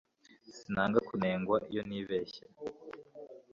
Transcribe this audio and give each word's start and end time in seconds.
Sinanga 0.57 0.99
kunengwa 1.07 1.57
iyo 1.71 1.81
nibeshye 1.87 2.43